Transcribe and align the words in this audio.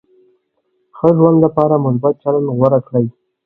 ښه 0.97 1.09
ژوند 1.17 1.37
لپاره 1.45 1.81
مثبت 1.85 2.13
چلند 2.23 2.47
غوره 2.57 2.79
کړئ. 2.87 3.05